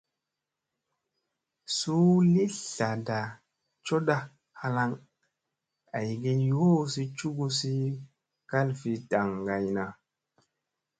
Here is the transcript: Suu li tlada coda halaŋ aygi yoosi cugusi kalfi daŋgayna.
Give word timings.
Suu 1.77 2.09
li 2.33 2.45
tlada 2.69 3.19
coda 3.85 4.17
halaŋ 4.59 4.91
aygi 5.97 6.33
yoosi 6.49 7.03
cugusi 7.17 7.73
kalfi 8.49 8.91
daŋgayna. 9.09 9.85